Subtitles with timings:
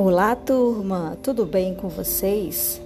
[0.00, 1.18] Olá, turma!
[1.24, 2.80] Tudo bem com vocês?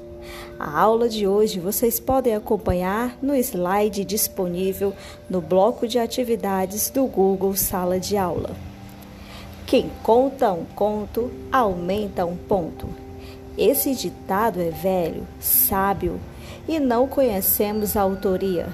[0.58, 4.94] A aula de hoje vocês podem acompanhar no slide disponível
[5.28, 8.52] no bloco de atividades do Google Sala de Aula.
[9.66, 12.88] Quem conta um conto aumenta um ponto.
[13.58, 16.18] Esse ditado é velho, sábio
[16.66, 18.70] e não conhecemos a autoria,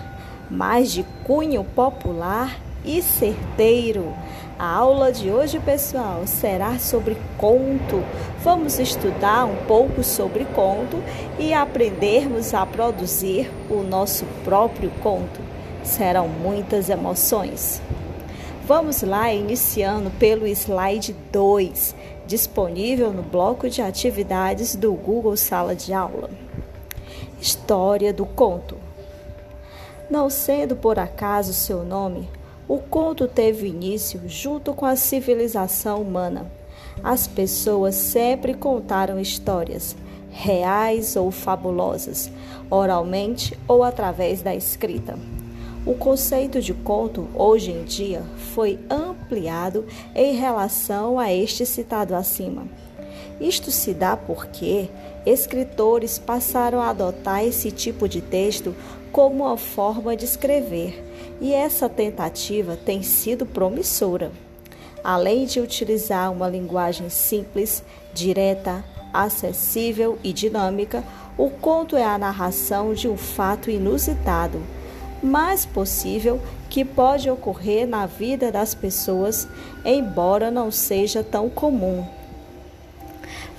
[0.49, 4.15] mas de cunho popular e certeiro.
[4.59, 8.03] A aula de hoje, pessoal, será sobre conto.
[8.43, 10.97] Vamos estudar um pouco sobre conto
[11.39, 15.41] e aprendermos a produzir o nosso próprio conto.
[15.85, 17.81] Serão muitas emoções.
[18.67, 21.95] Vamos lá, iniciando pelo slide 2,
[22.27, 26.29] disponível no bloco de atividades do Google Sala de Aula.
[27.41, 28.77] História do conto.
[30.11, 32.29] Não sendo por acaso seu nome,
[32.69, 36.53] o conto teve início junto com a civilização humana.
[37.03, 39.97] As pessoas sempre contaram histórias,
[40.31, 42.31] reais ou fabulosas,
[42.71, 45.19] oralmente ou através da escrita.
[45.87, 52.67] O conceito de conto, hoje em dia, foi ampliado em relação a este citado acima.
[53.41, 54.91] Isto se dá porque
[55.25, 58.75] escritores passaram a adotar esse tipo de texto
[59.11, 61.08] como uma forma de escrever
[61.41, 64.33] e essa tentativa tem sido promissora.
[65.03, 71.05] Além de utilizar uma linguagem simples, direta, acessível e dinâmica,
[71.37, 74.61] o conto é a narração de um fato inusitado,
[75.23, 79.49] mas possível que pode ocorrer na vida das pessoas,
[79.85, 82.05] embora não seja tão comum.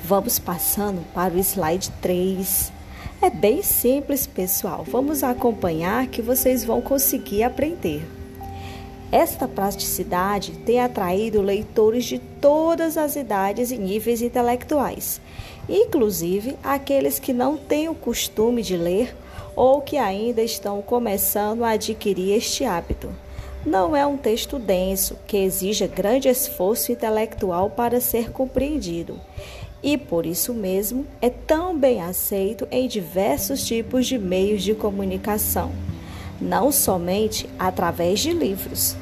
[0.04, 2.79] Vamos passando para o slide 3.
[3.22, 4.86] É bem simples, pessoal.
[4.88, 8.02] Vamos acompanhar que vocês vão conseguir aprender.
[9.12, 15.20] Esta praticidade tem atraído leitores de todas as idades e níveis intelectuais,
[15.68, 19.14] inclusive aqueles que não têm o costume de ler
[19.54, 23.10] ou que ainda estão começando a adquirir este hábito.
[23.66, 29.20] Não é um texto denso que exija grande esforço intelectual para ser compreendido
[29.82, 35.72] e por isso mesmo é tão bem aceito em diversos tipos de meios de comunicação,
[36.40, 38.96] não somente através de livros.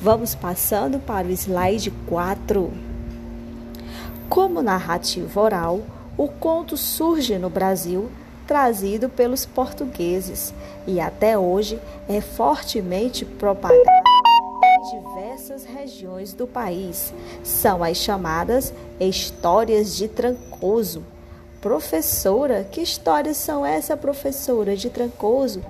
[0.00, 2.70] Vamos passando para o slide 4.
[4.28, 5.82] Como narrativa oral,
[6.16, 8.10] o conto surge no Brasil
[8.46, 10.52] trazido pelos portugueses
[10.86, 11.78] e até hoje
[12.08, 14.03] é fortemente propagado
[15.34, 17.12] diversas regiões do país.
[17.42, 21.04] São as chamadas histórias de Trancoso.
[21.60, 25.60] Professora, que histórias são essa, professora de Trancoso?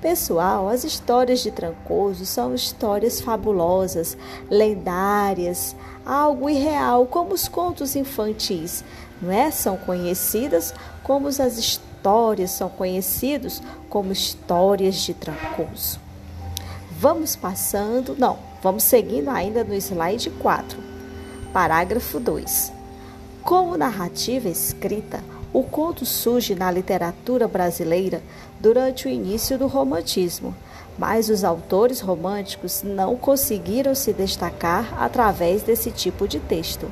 [0.00, 4.16] Pessoal, as histórias de Trancoso são histórias fabulosas,
[4.50, 8.84] lendárias, algo irreal, como os contos infantis,
[9.22, 9.50] não é?
[9.50, 16.00] São conhecidas como as histórias são conhecidos como histórias de Trancoso.
[16.98, 20.78] Vamos passando, não, vamos seguindo ainda no slide 4.
[21.52, 22.72] Parágrafo 2.
[23.42, 28.22] Como narrativa escrita, o conto surge na literatura brasileira
[28.58, 30.56] durante o início do romantismo,
[30.98, 36.90] mas os autores românticos não conseguiram se destacar através desse tipo de texto.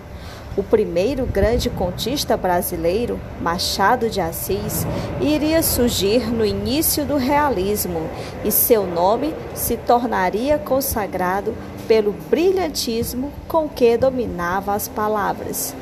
[0.54, 4.86] O primeiro grande contista brasileiro, Machado de Assis,
[5.18, 8.06] iria surgir no início do realismo
[8.44, 11.54] e seu nome se tornaria consagrado
[11.88, 15.74] pelo brilhantismo com que dominava as palavras.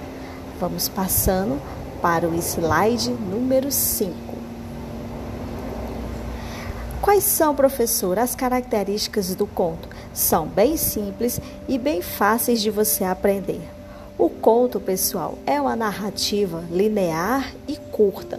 [0.60, 1.60] Vamos passando
[2.00, 4.14] para o slide número 5.
[7.02, 9.88] Quais são, professor, as características do conto?
[10.14, 13.79] São bem simples e bem fáceis de você aprender.
[14.20, 18.38] O conto, pessoal, é uma narrativa linear e curta,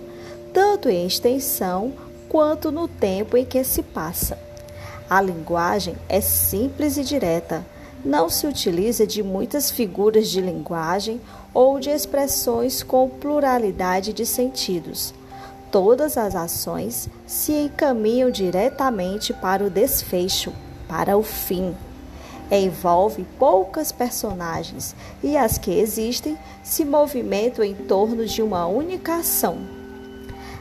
[0.53, 1.93] tanto em extensão
[2.29, 4.37] quanto no tempo em que se passa.
[5.09, 7.65] A linguagem é simples e direta.
[8.05, 11.19] Não se utiliza de muitas figuras de linguagem
[11.51, 15.15] ou de expressões com pluralidade de sentidos.
[15.71, 20.53] Todas as ações se encaminham diretamente para o desfecho,
[20.87, 21.75] para o fim
[22.59, 24.93] envolve poucas personagens
[25.23, 29.59] e as que existem se movimentam em torno de uma única ação.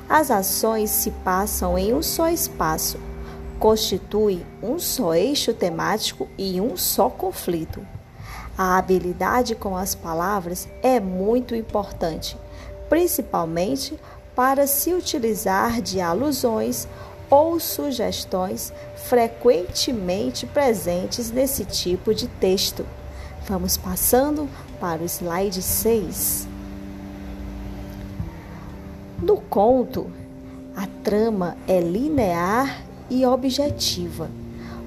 [0.09, 2.99] As ações se passam em um só espaço,
[3.59, 7.85] constituem um só eixo temático e um só conflito.
[8.57, 12.37] A habilidade com as palavras é muito importante,
[12.89, 13.99] principalmente
[14.35, 16.89] para se utilizar de alusões
[17.31, 22.85] ou sugestões frequentemente presentes nesse tipo de texto.
[23.47, 24.49] Vamos passando
[24.81, 26.49] para o slide 6.
[29.23, 30.11] No conto,
[30.77, 34.31] a trama é linear e objetiva.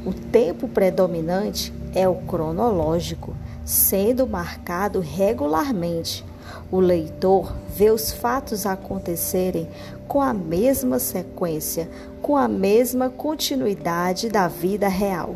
[0.05, 6.25] O tempo predominante é o cronológico, sendo marcado regularmente.
[6.71, 9.69] O leitor vê os fatos acontecerem
[10.07, 11.89] com a mesma sequência,
[12.21, 15.35] com a mesma continuidade da vida real.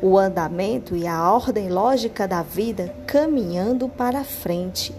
[0.00, 4.94] O andamento e a ordem lógica da vida caminhando para frente.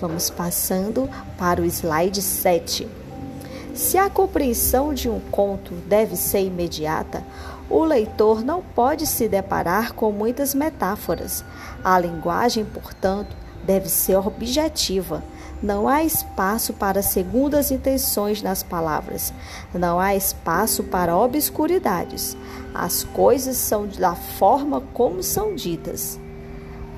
[0.00, 1.08] Vamos passando
[1.38, 2.88] para o slide 7.
[3.74, 7.22] Se a compreensão de um conto deve ser imediata,
[7.68, 11.44] o leitor não pode se deparar com muitas metáforas.
[11.84, 13.36] A linguagem, portanto,
[13.66, 15.22] deve ser objetiva.
[15.62, 19.32] Não há espaço para segundas intenções nas palavras.
[19.74, 22.36] Não há espaço para obscuridades.
[22.74, 26.20] As coisas são da forma como são ditas.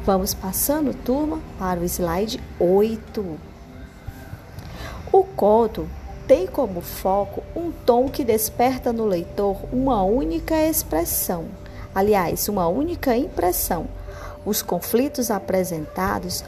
[0.05, 3.39] Vamos passando, turma, para o slide 8.
[5.13, 5.89] O conto
[6.27, 11.47] tem como foco um tom que desperta no leitor uma única expressão,
[11.95, 13.87] aliás, uma única impressão.
[14.45, 16.45] Os conflitos apresentados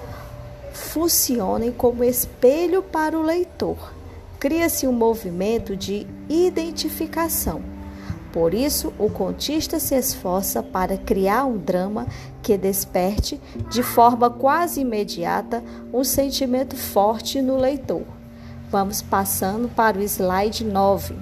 [0.73, 3.93] funcionem como espelho para o leitor.
[4.39, 7.63] Cria-se um movimento de identificação.
[8.33, 12.07] Por isso, o contista se esforça para criar um drama
[12.43, 15.63] que desperte, de forma quase imediata,
[15.93, 18.05] um sentimento forte no leitor.
[18.71, 21.17] Vamos passando para o slide 9.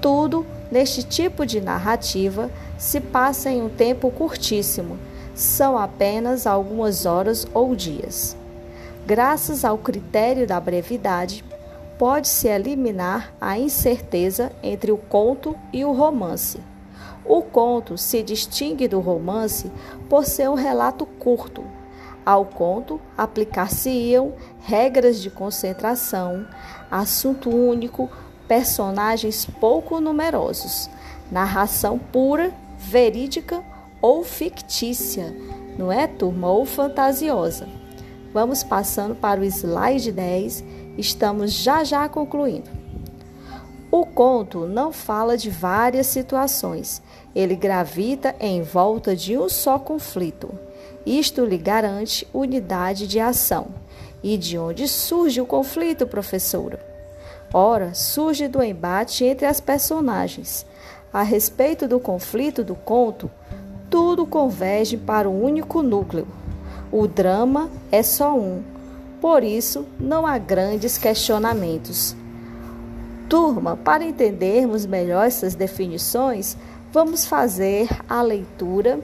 [0.00, 4.96] Tudo neste tipo de narrativa se passa em um tempo curtíssimo,
[5.34, 8.36] são apenas algumas horas ou dias.
[9.04, 11.44] Graças ao critério da brevidade,
[11.98, 16.60] pode-se eliminar a incerteza entre o conto e o romance.
[17.24, 19.70] O conto se distingue do romance
[20.08, 21.64] por ser um relato curto,
[22.24, 26.46] ao conto aplicar-se-iam regras de concentração,
[26.88, 28.08] assunto único,
[28.46, 30.88] personagens pouco numerosos,
[31.30, 33.64] narração pura, verídica
[34.00, 35.34] ou fictícia,
[35.76, 36.48] não é, turma?
[36.48, 37.81] Ou fantasiosa.
[38.32, 40.64] Vamos passando para o slide 10,
[40.96, 42.70] estamos já já concluindo.
[43.90, 47.02] O conto não fala de várias situações,
[47.34, 50.50] ele gravita em volta de um só conflito.
[51.04, 53.66] Isto lhe garante unidade de ação.
[54.22, 56.80] E de onde surge o conflito, professora?
[57.52, 60.64] Ora, surge do embate entre as personagens.
[61.12, 63.30] A respeito do conflito do conto,
[63.90, 66.26] tudo converge para um único núcleo.
[66.92, 68.62] O drama é só um,
[69.18, 72.14] por isso não há grandes questionamentos.
[73.30, 76.54] Turma, para entendermos melhor essas definições,
[76.92, 79.00] vamos fazer a leitura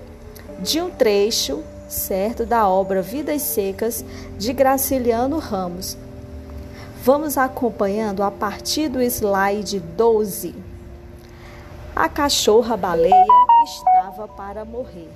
[0.61, 4.05] de um trecho certo da obra Vidas Secas
[4.37, 5.97] de Graciliano Ramos.
[7.03, 10.55] Vamos acompanhando a partir do slide 12.
[11.97, 13.25] A cachorra baleia
[13.65, 15.09] estava para morrer.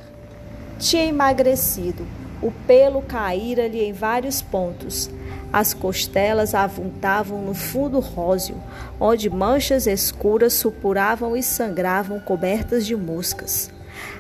[0.78, 2.06] Tinha emagrecido,
[2.43, 5.09] o pelo caíra-lhe em vários pontos.
[5.53, 8.56] As costelas avuntavam no fundo róseo,
[8.99, 13.71] onde manchas escuras supuravam e sangravam cobertas de moscas.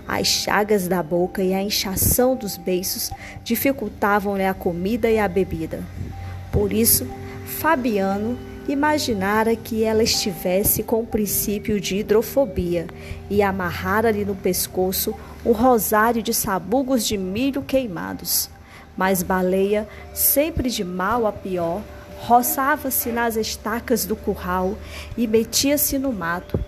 [0.06, 3.10] As chagas da boca e a inchação dos beiços
[3.42, 5.82] dificultavam-lhe a comida e a bebida.
[6.52, 7.06] Por isso,
[7.46, 8.38] Fabiano
[8.68, 12.86] imaginara que ela estivesse com o princípio de hidrofobia
[13.28, 18.48] e amarrara-lhe no pescoço um rosário de sabugos de milho queimados.
[18.96, 21.82] Mas Baleia, sempre de mal a pior,
[22.20, 24.76] roçava-se nas estacas do curral
[25.16, 26.58] e metia-se no mato.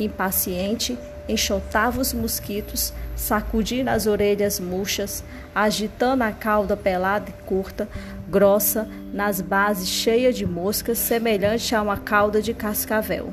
[0.00, 5.22] Impaciente, enxotava os mosquitos, sacudindo as orelhas murchas,
[5.54, 7.88] agitando a cauda pelada e curta,
[8.28, 13.32] grossa, nas bases cheia de moscas, semelhante a uma cauda de cascavel.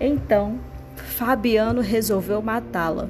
[0.00, 0.58] Então,
[0.96, 3.08] Fabiano resolveu matá-la.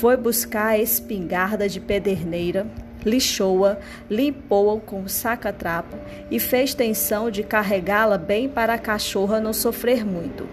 [0.00, 2.66] Foi buscar a espingarda de pederneira,
[3.04, 3.76] lixou-a,
[4.10, 5.96] limpou-a com saca-trapo
[6.30, 10.48] e fez tensão de carregá-la bem para a cachorra não sofrer muito.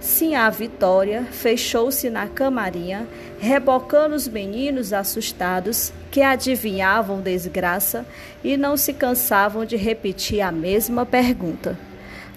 [0.00, 3.06] Sinhá Vitória fechou-se na camarinha,
[3.40, 8.04] rebocando os meninos assustados que adivinhavam desgraça
[8.42, 11.78] e não se cansavam de repetir a mesma pergunta.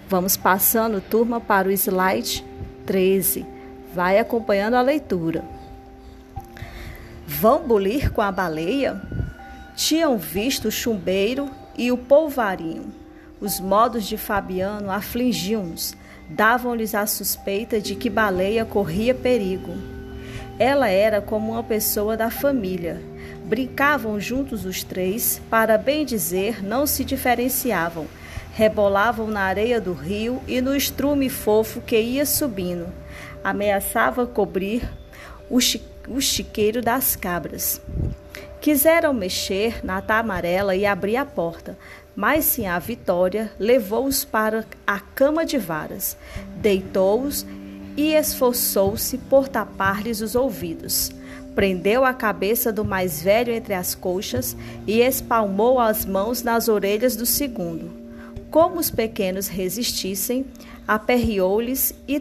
[0.08, 2.46] Vamos passando, turma, para o slide
[2.86, 3.46] 13.
[3.94, 5.57] Vai acompanhando a leitura.
[7.27, 9.00] Vão bulir com a baleia?
[9.75, 12.91] Tinham visto o chumbeiro e o polvarinho.
[13.39, 15.96] Os modos de Fabiano afligiam-nos
[16.29, 19.74] davam-lhes a suspeita de que Baleia corria perigo.
[20.60, 23.01] Ela era como uma pessoa da família.
[23.46, 28.07] Brincavam juntos os três, para bem dizer, não se diferenciavam.
[28.53, 32.88] rebolavam na areia do rio e no estrume fofo que ia subindo.
[33.43, 34.81] Ameaçava cobrir
[35.48, 37.82] o, chi o chiqueiro das cabras.
[38.62, 41.78] Quiseram mexer na tamarela e abrir a porta,
[42.16, 46.18] mas sim a Vitória levou-os para a cama de varas,
[46.56, 47.46] deitou-os
[47.96, 51.12] e esforçou-se por tapar-lhes os ouvidos.
[51.56, 57.16] Prendeu a cabeça do mais velho entre as coxas e espalmou as mãos nas orelhas
[57.16, 57.92] do segundo.
[58.52, 60.46] Como os pequenos resistissem,
[60.88, 62.20] aperreou-lhes e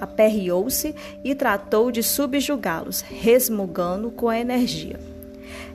[0.00, 4.98] aperreou-se e tratou de subjugá-los, resmungando com energia.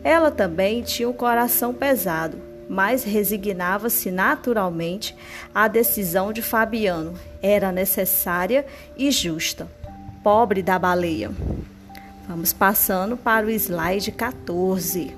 [0.04, 2.38] Ela também tinha o coração pesado,
[2.70, 5.16] mas resignava-se naturalmente
[5.54, 7.14] à decisão de Fabiano.
[7.42, 8.66] Era necessária
[8.98, 9.68] e justa.
[10.24, 11.32] Pobre da baleia.
[12.28, 15.16] Vamos passando para o slide 14.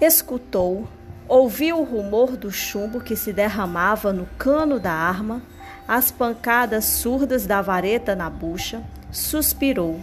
[0.00, 0.86] Escutou,
[1.26, 5.42] ouviu o rumor do chumbo que se derramava no cano da arma,
[5.90, 8.80] as pancadas surdas da vareta na bucha,
[9.10, 9.98] suspirou.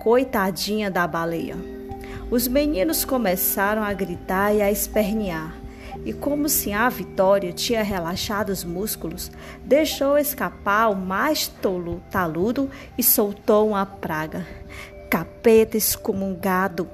[0.00, 1.54] Coitadinha da baleia.
[2.28, 5.54] Os meninos começaram a gritar e a espernear.
[6.04, 9.30] E como se a Vitória tinha relaxado os músculos,
[9.64, 14.44] deixou escapar o mais tolo, taludo e soltou uma praga.
[15.08, 16.90] Capeta excomungado!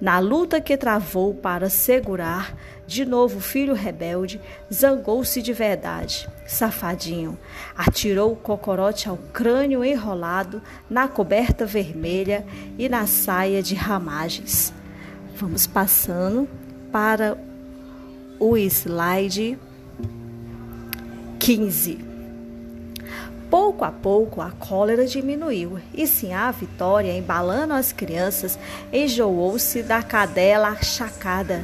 [0.00, 2.54] Na luta que travou para segurar,
[2.86, 4.40] de novo o filho rebelde
[4.72, 6.28] zangou-se de verdade.
[6.46, 7.38] Safadinho,
[7.76, 12.46] atirou o cocorote ao crânio enrolado na coberta vermelha
[12.78, 14.72] e na saia de ramagens.
[15.36, 16.48] Vamos passando
[16.92, 17.36] para
[18.38, 19.58] o slide
[21.38, 22.04] 15.
[23.50, 28.58] Pouco a pouco a cólera diminuiu e sim a Vitória, embalando as crianças,
[28.92, 31.62] enjoou-se da cadela achacada.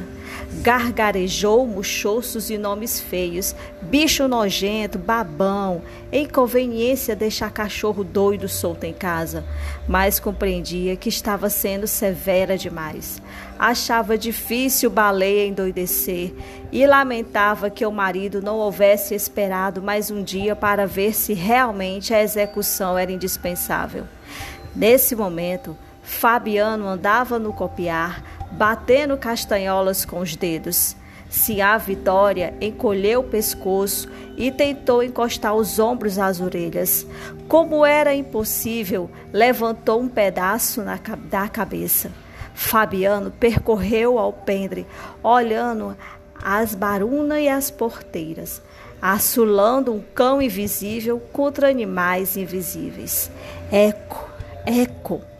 [0.59, 5.81] Gargarejou muxoços e nomes feios, bicho nojento, babão,
[6.11, 9.43] inconveniência deixar cachorro doido solto em casa,
[9.87, 13.21] mas compreendia que estava sendo severa demais.
[13.57, 16.33] Achava difícil baleia endoidecer
[16.71, 22.13] e lamentava que o marido não houvesse esperado mais um dia para ver se realmente
[22.13, 24.03] a execução era indispensável.
[24.75, 30.95] Nesse momento, Fabiano andava no copiar, batendo castanholas com os dedos.
[31.29, 37.05] Se a Vitória encolheu o pescoço e tentou encostar os ombros às orelhas.
[37.47, 42.11] Como era impossível, levantou um pedaço na, da cabeça.
[42.53, 44.85] Fabiano percorreu ao pendre,
[45.23, 45.95] olhando
[46.43, 48.61] as barunas e as porteiras,
[49.01, 53.31] assulando um cão invisível contra animais invisíveis.
[53.71, 54.29] Eco,
[54.65, 55.30] eco.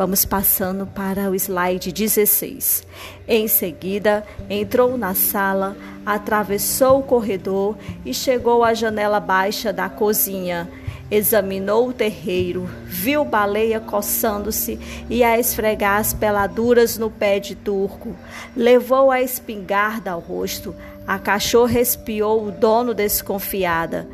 [0.00, 2.86] Vamos passando para o slide 16.
[3.28, 5.76] Em seguida, entrou na sala,
[6.06, 10.70] atravessou o corredor e chegou à janela baixa da cozinha.
[11.10, 14.80] Examinou o terreiro, viu baleia coçando-se
[15.10, 18.16] e a esfregar as peladuras no pé de turco.
[18.56, 20.74] Levou a espingarda ao rosto.
[21.06, 24.08] A cachorra espiou o dono desconfiada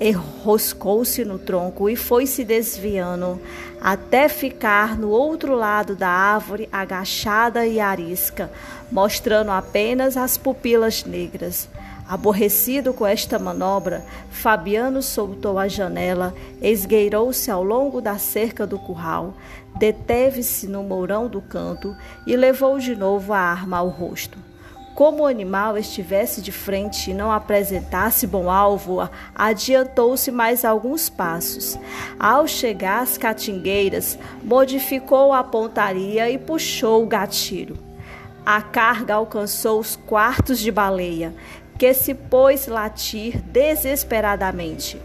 [0.00, 3.40] enroscou-se no tronco e foi se desviando
[3.80, 8.50] até ficar no outro lado da árvore, agachada e arisca,
[8.90, 11.68] mostrando apenas as pupilas negras.
[12.08, 19.34] Aborrecido com esta manobra, Fabiano soltou a janela, esgueirou-se ao longo da cerca do curral,
[19.76, 24.38] deteve-se no mourão do canto e levou de novo a arma ao rosto.
[24.96, 31.78] Como o animal estivesse de frente e não apresentasse bom alvo, adiantou-se mais alguns passos.
[32.18, 37.76] Ao chegar às catingueiras, modificou a pontaria e puxou o gatilho.
[38.46, 41.34] A carga alcançou os quartos de baleia,
[41.78, 44.98] que se pôs latir desesperadamente.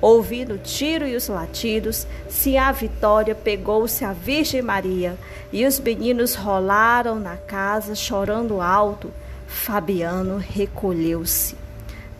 [0.00, 5.16] Ouvindo o tiro e os latidos, se a Vitória pegou-se a Virgem Maria
[5.52, 9.08] e os meninos rolaram na casa chorando alto.
[9.46, 11.54] Fabiano recolheu-se.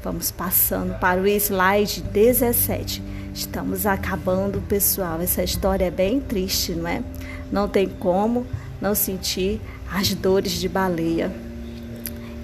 [0.03, 3.03] Vamos passando para o slide 17.
[3.35, 5.21] Estamos acabando, pessoal.
[5.21, 7.03] Essa história é bem triste, não é?
[7.51, 8.47] Não tem como
[8.81, 11.46] não sentir as dores de baleia.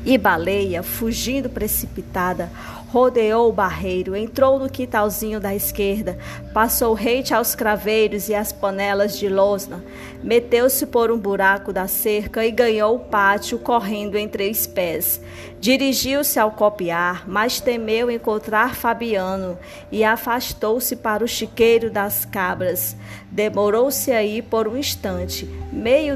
[0.05, 2.51] E baleia, fugindo precipitada,
[2.93, 6.19] rodeou o barreiro, entrou no quintalzinho da esquerda,
[6.53, 9.83] passou rente aos craveiros e às panelas de losna,
[10.23, 15.21] meteu-se por um buraco da cerca e ganhou o pátio correndo entre os pés.
[15.59, 19.57] Dirigiu-se ao copiar, mas temeu encontrar Fabiano
[19.91, 22.95] e afastou-se para o chiqueiro das cabras.
[23.31, 26.15] Demorou-se aí por um instante, meio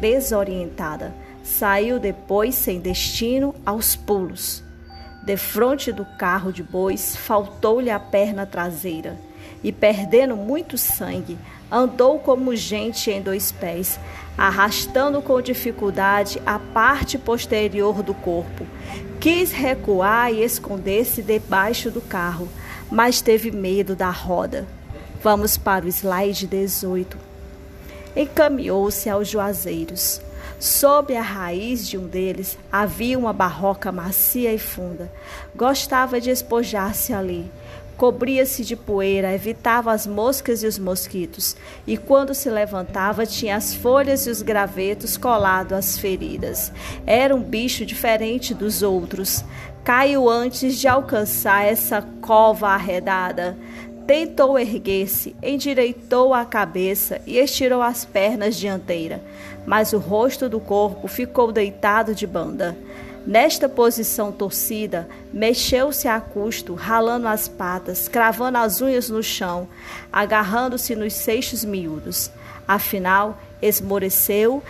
[0.00, 1.14] desorientada.
[1.50, 4.62] Saiu depois sem destino aos pulos.
[5.24, 9.18] Defronte do carro de bois, faltou-lhe a perna traseira,
[9.62, 11.36] e perdendo muito sangue,
[11.70, 13.98] andou como gente em dois pés,
[14.38, 18.64] arrastando com dificuldade a parte posterior do corpo.
[19.18, 22.48] Quis recuar e esconder-se debaixo do carro,
[22.90, 24.66] mas teve medo da roda.
[25.20, 27.18] Vamos para o slide 18.
[28.16, 30.22] Encaminhou-se aos juazeiros.
[30.60, 35.10] Sob a raiz de um deles havia uma barroca macia e funda.
[35.56, 37.50] Gostava de espojar-se ali.
[37.96, 43.74] Cobria-se de poeira, evitava as moscas e os mosquitos, e quando se levantava tinha as
[43.74, 46.70] folhas e os gravetos colados às feridas.
[47.06, 49.42] Era um bicho diferente dos outros.
[49.82, 53.56] Caiu antes de alcançar essa cova arredada.
[54.10, 59.20] Tentou erguer-se, endireitou a cabeça e estirou as pernas dianteiras,
[59.64, 62.76] mas o rosto do corpo ficou deitado de banda.
[63.24, 69.68] Nesta posição torcida, mexeu-se a custo, ralando as patas, cravando as unhas no chão,
[70.12, 72.32] agarrando-se nos seixos miúdos.
[72.66, 74.60] Afinal, esmoreceu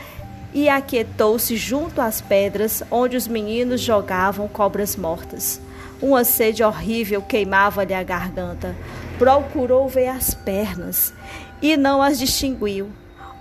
[0.52, 5.58] e aquietou-se junto às pedras onde os meninos jogavam cobras mortas.
[6.02, 8.76] Uma sede horrível queimava-lhe a garganta.
[9.20, 11.12] Procurou ver as pernas
[11.60, 12.88] e não as distinguiu.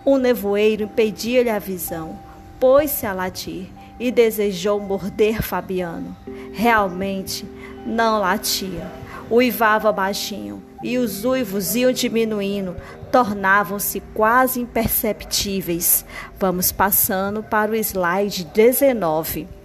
[0.05, 2.19] Um nevoeiro impedia-lhe a visão.
[2.59, 6.17] Pôs-se a latir e desejou morder Fabiano.
[6.51, 7.45] Realmente
[7.85, 8.91] não latia.
[9.31, 12.75] Uivava baixinho e os uivos iam diminuindo,
[13.09, 16.03] tornavam-se quase imperceptíveis.
[16.37, 19.58] Vamos passando para o slide 19.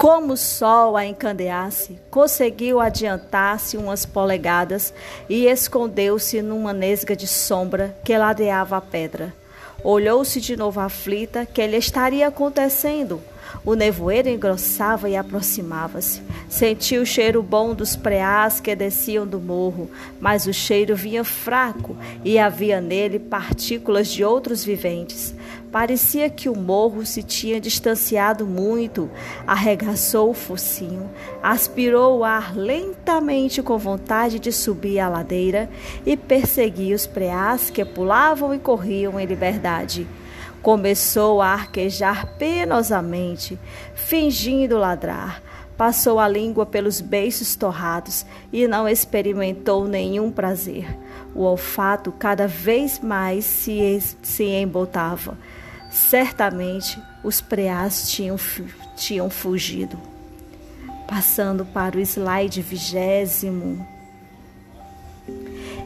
[0.00, 4.94] Como o sol a encandeasse, conseguiu adiantar-se umas polegadas
[5.28, 9.34] e escondeu-se numa nesga de sombra que ladeava a pedra.
[9.84, 13.20] Olhou-se de novo aflita que lhe estaria acontecendo.
[13.62, 16.22] O nevoeiro engrossava e aproximava-se.
[16.48, 21.94] Sentiu o cheiro bom dos preás que desciam do morro, mas o cheiro vinha fraco
[22.24, 25.34] e havia nele partículas de outros viventes.
[25.72, 29.08] Parecia que o morro se tinha distanciado muito.
[29.46, 31.08] Arregaçou o focinho,
[31.40, 35.70] aspirou o ar lentamente com vontade de subir a ladeira
[36.04, 40.08] e perseguia os preás que pulavam e corriam em liberdade.
[40.60, 43.56] Começou a arquejar penosamente,
[43.94, 45.40] fingindo ladrar.
[45.76, 50.98] Passou a língua pelos beiços torrados e não experimentou nenhum prazer.
[51.34, 55.38] O olfato cada vez mais se, se embotava.
[55.90, 58.36] Certamente os preás tinham,
[58.96, 59.98] tinham fugido.
[61.08, 63.86] Passando para o slide vigésimo.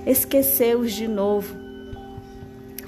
[0.06, 1.64] Esqueceu-os de novo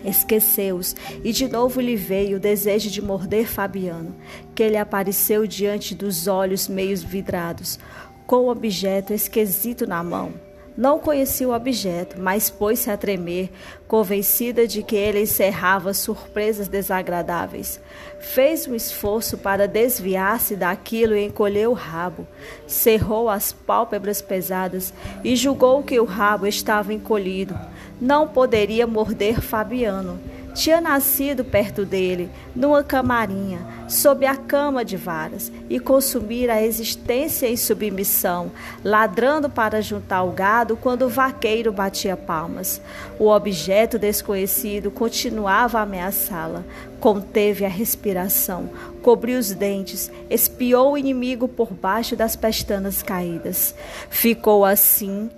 [0.09, 4.14] esqueceu-os, e de novo lhe veio o desejo de morder Fabiano,
[4.55, 7.79] que lhe apareceu diante dos olhos meio vidrados,
[8.26, 10.46] com o objeto esquisito na mão.
[10.77, 13.51] Não conhecia o objeto, mas pôs-se a tremer,
[13.89, 17.81] convencida de que ele encerrava surpresas desagradáveis.
[18.21, 22.27] Fez um esforço para desviar-se daquilo e encolheu o rabo.
[22.67, 24.93] Cerrou as pálpebras pesadas
[25.25, 27.59] e julgou que o rabo estava encolhido
[28.01, 30.21] não poderia morder Fabiano.
[30.57, 37.47] Tinha nascido perto dele, numa camarinha, sob a cama de varas, e consumir a existência
[37.47, 38.51] em submissão,
[38.83, 42.81] ladrando para juntar o gado quando o vaqueiro batia palmas.
[43.19, 46.64] O objeto desconhecido continuava a ameaçá-la.
[46.99, 48.71] Conteve a respiração,
[49.03, 53.75] cobriu os dentes, espiou o inimigo por baixo das pestanas caídas.
[54.09, 55.29] Ficou assim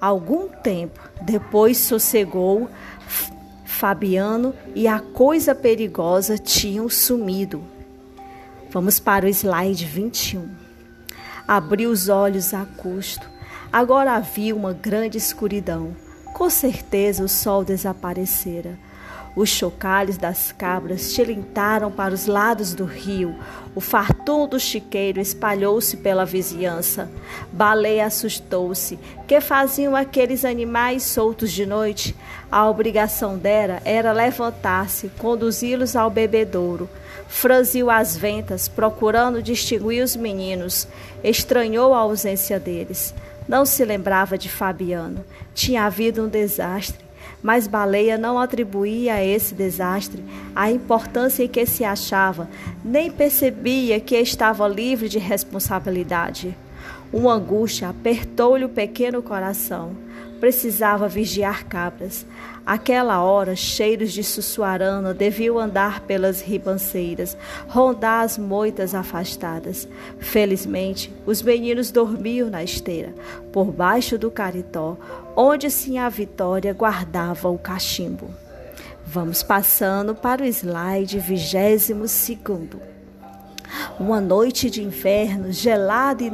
[0.00, 2.68] Algum tempo depois sossegou
[3.78, 7.62] Fabiano e a coisa perigosa tinham sumido.
[8.72, 10.48] Vamos para o slide 21.
[11.46, 13.30] Abriu os olhos a custo.
[13.72, 15.94] Agora havia uma grande escuridão.
[16.34, 18.76] Com certeza o sol desaparecera.
[19.36, 23.36] Os chocalhos das cabras tilintaram para os lados do rio.
[23.74, 27.08] O fartum do chiqueiro espalhou-se pela vizinhança.
[27.52, 28.98] Baleia assustou-se.
[29.26, 32.16] Que faziam aqueles animais soltos de noite?
[32.50, 36.88] A obrigação dela era levantar-se, conduzi-los ao bebedouro.
[37.28, 40.88] Franziu as ventas, procurando distinguir os meninos.
[41.22, 43.14] Estranhou a ausência deles.
[43.46, 45.24] Não se lembrava de Fabiano.
[45.54, 47.07] Tinha havido um desastre
[47.42, 52.48] mas Baleia não atribuía a esse desastre a importância em que se achava,
[52.84, 56.56] nem percebia que estava livre de responsabilidade.
[57.12, 59.92] Uma angústia apertou-lhe o pequeno coração.
[60.40, 62.26] Precisava vigiar cabras.
[62.64, 69.88] Aquela hora, cheiros de sussuarana deviam andar pelas ribanceiras, rondar as moitas afastadas.
[70.18, 73.14] Felizmente, os meninos dormiam na esteira,
[73.52, 74.98] por baixo do caritó,
[75.34, 78.28] onde Sinha Vitória guardava o cachimbo.
[79.06, 82.97] Vamos passando para o slide vigésimo segundo.
[83.98, 86.30] Uma noite de inverno, gelada e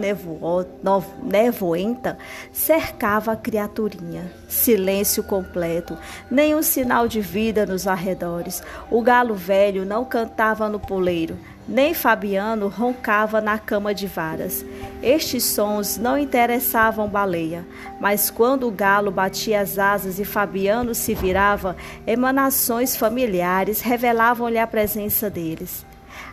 [1.23, 2.19] nevoenta,
[2.53, 4.31] cercava a criaturinha.
[4.49, 5.97] Silêncio completo,
[6.31, 8.63] nenhum sinal de vida nos arredores.
[8.91, 14.65] O galo velho não cantava no poleiro, nem Fabiano roncava na cama de varas.
[15.03, 17.67] Estes sons não interessavam Baleia,
[18.01, 21.75] mas quando o galo batia as asas e Fabiano se virava,
[22.07, 25.87] emanações familiares revelavam-lhe a presença deles.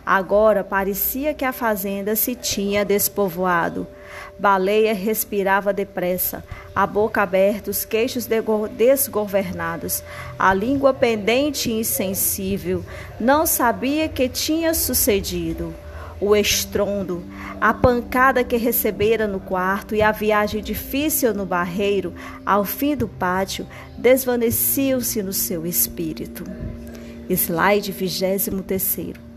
[0.04, 3.86] Agora parecia que a fazenda se tinha despovoado.
[4.38, 8.26] Baleia respirava depressa, a boca aberta, os queixos
[8.76, 10.02] desgovernados,
[10.38, 12.84] a língua pendente e insensível.
[13.20, 15.72] Não sabia que tinha sucedido.
[16.20, 17.24] O estrondo,
[17.60, 22.14] a pancada que recebera no quarto e a viagem difícil no barreiro,
[22.46, 23.66] ao fim do pátio,
[23.98, 26.44] desvaneciam-se no seu espírito.
[27.28, 29.31] Slide 23.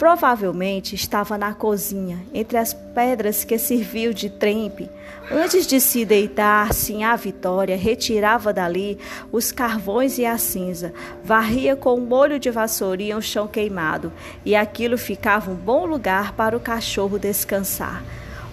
[0.00, 4.88] Provavelmente estava na cozinha, entre as pedras que serviu de trempe.
[5.30, 8.98] Antes de se deitar, sim, a Vitória retirava dali
[9.30, 14.10] os carvões e a cinza, varria com um molho de vassourinha o chão queimado,
[14.42, 18.02] e aquilo ficava um bom lugar para o cachorro descansar.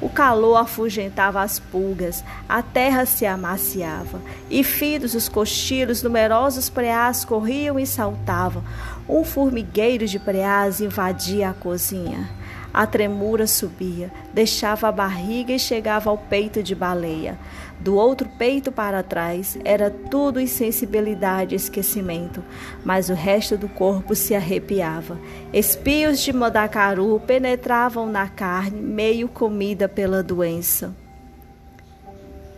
[0.01, 7.23] O calor afugentava as pulgas, a terra se amaciava, e fidos os cochilos, numerosos preás
[7.23, 8.63] corriam e saltavam.
[9.09, 12.29] Um formigueiro de preás invadia a cozinha.
[12.73, 17.39] A tremura subia, deixava a barriga e chegava ao peito de baleia.
[17.79, 22.43] Do outro peito para trás era tudo insensibilidade e esquecimento,
[22.83, 25.17] mas o resto do corpo se arrepiava.
[25.53, 30.93] Espios de modacaru penetravam na carne, meio comida pela doença.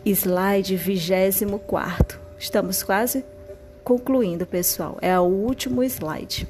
[0.05, 2.19] Slide 24.
[2.39, 3.23] Estamos quase
[3.89, 4.99] concluindo, pessoal.
[5.01, 6.47] É o último slide.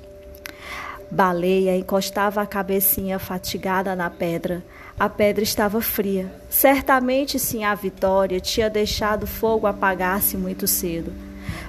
[1.10, 4.62] Baleia encostava a cabecinha fatigada na pedra.
[5.00, 6.30] A pedra estava fria.
[6.50, 11.14] Certamente sim a Vitória tinha deixado o fogo apagar-se muito cedo.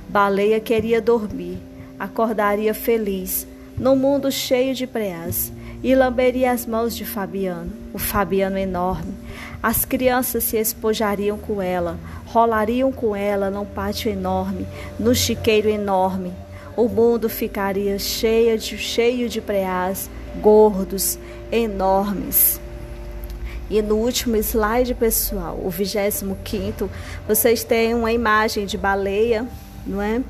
[0.09, 1.59] Baleia queria dormir,
[1.97, 3.47] acordaria feliz,
[3.79, 5.53] num mundo cheio de preás,
[5.85, 9.15] e lamberia as mãos de Fabiano, o Fabiano enorme.
[9.63, 11.97] As crianças se espojariam com ela,
[12.33, 14.66] rolariam com ela num pátio enorme,
[14.99, 16.33] no chiqueiro enorme,
[16.77, 20.09] o mundo ficaria cheio de, cheio de preás,
[20.40, 21.19] gordos,
[21.51, 22.61] enormes.
[23.69, 26.90] E no último slide, pessoal, o 25,
[27.27, 29.47] vocês têm uma imagem de baleia,
[29.87, 30.23] não é?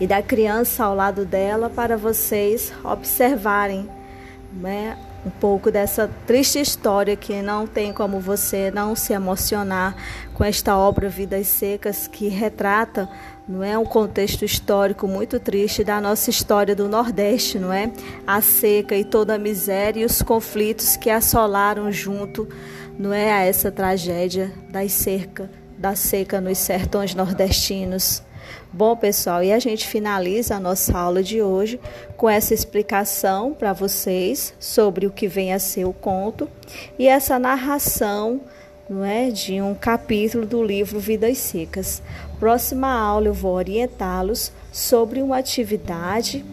[0.00, 3.88] E da criança ao lado dela para vocês observarem,
[4.52, 4.96] não é?
[5.26, 9.96] Um pouco dessa triste história que não tem como você não se emocionar
[10.32, 13.08] com esta obra Vidas Secas que retrata,
[13.48, 17.90] não é, um contexto histórico muito triste da nossa história do Nordeste, não é?
[18.24, 22.48] A seca e toda a miséria e os conflitos que assolaram junto,
[22.96, 28.22] não é, a essa tragédia da seca, da seca nos sertões nordestinos.
[28.72, 31.80] Bom, pessoal, e a gente finaliza a nossa aula de hoje
[32.16, 36.48] com essa explicação para vocês sobre o que vem a ser o conto
[36.98, 38.40] e essa narração
[38.88, 42.00] não é, de um capítulo do livro Vidas Secas.
[42.38, 46.44] Próxima aula eu vou orientá-los sobre uma atividade,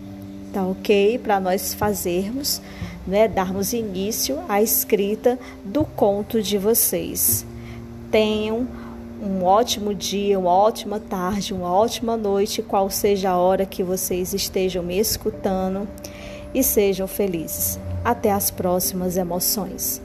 [0.51, 1.19] tá ok?
[1.19, 2.59] Para nós fazermos,
[3.05, 7.45] né, darmos início à escrita do conto de vocês.
[8.09, 8.67] Tenham
[9.23, 14.33] um ótimo dia, uma ótima tarde, uma ótima noite, qual seja a hora que vocês
[14.33, 15.87] estejam me escutando
[16.53, 17.79] e sejam felizes.
[18.03, 20.01] Até as próximas emoções.